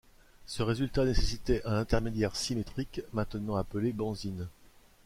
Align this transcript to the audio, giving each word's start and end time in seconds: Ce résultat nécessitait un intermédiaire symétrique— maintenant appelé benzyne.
Ce 0.47 0.63
résultat 0.63 1.05
nécessitait 1.05 1.61
un 1.63 1.75
intermédiaire 1.77 2.35
symétrique— 2.35 3.01
maintenant 3.13 3.55
appelé 3.57 3.93
benzyne. 3.93 4.47